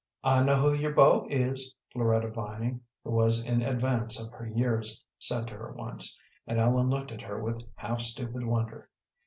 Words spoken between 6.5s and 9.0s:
Ellen looked at her with half stupid wonder.